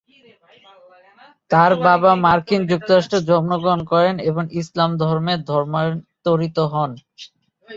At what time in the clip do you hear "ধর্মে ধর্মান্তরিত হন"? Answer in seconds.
5.01-6.91